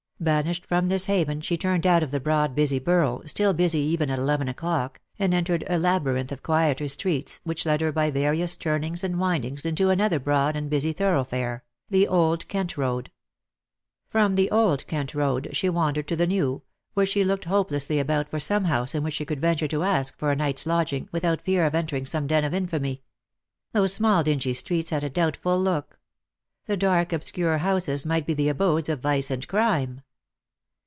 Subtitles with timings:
[0.21, 4.11] Banished from this haven, she turned out of the broad busy Borough, still busy even
[4.11, 8.11] at eleven o'clock, and entered a laby rinth of quieter streets, which led her by
[8.11, 13.09] various turnings and windings into another broad and busy thoroughfare, the Old Kent road.
[14.11, 16.61] Prom the Old Kent road she wandered to the New,
[16.93, 20.15] where she looked hopelessly about for some house in which she could venture to ask
[20.19, 23.01] for a night's lodging without fear of entering some den of infamy.
[23.71, 25.99] Those small dingy streets had a doubtful look.
[26.67, 30.01] The dark obscure houses might be the abodes of vice and crime.